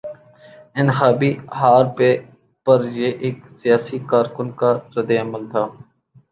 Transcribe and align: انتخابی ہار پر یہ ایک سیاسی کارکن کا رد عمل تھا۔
انتخابی 0.79 1.29
ہار 1.59 1.83
پر 2.67 2.79
یہ 2.97 3.09
ایک 3.23 3.37
سیاسی 3.59 3.97
کارکن 4.09 4.47
کا 4.59 4.69
رد 4.95 5.09
عمل 5.23 5.43
تھا۔ 5.51 5.63